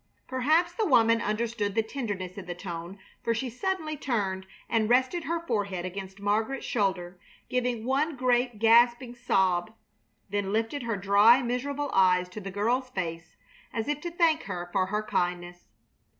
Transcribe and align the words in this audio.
Perhaps 0.27 0.73
the 0.73 0.85
woman 0.87 1.21
understood 1.21 1.75
the 1.75 1.83
tenderness 1.83 2.35
in 2.35 2.47
the 2.47 2.55
tone, 2.55 2.97
for 3.23 3.35
she 3.35 3.51
suddenly 3.51 3.95
turned 3.95 4.47
and 4.67 4.89
rested 4.89 5.25
her 5.25 5.45
forehead 5.45 5.85
against 5.85 6.19
Margaret's 6.19 6.65
shoulder, 6.65 7.19
giving 7.49 7.85
one 7.85 8.15
great, 8.15 8.57
gasping 8.57 9.13
sob, 9.13 9.71
then 10.31 10.51
lifted 10.51 10.81
her 10.81 10.97
dry, 10.97 11.43
miserable 11.43 11.91
eyes 11.93 12.29
to 12.29 12.41
the 12.41 12.49
girl's 12.49 12.89
face 12.89 13.37
as 13.71 13.87
if 13.87 14.01
to 14.01 14.09
thank 14.09 14.45
her 14.45 14.71
for 14.73 14.87
her 14.87 15.03
kindness. 15.03 15.67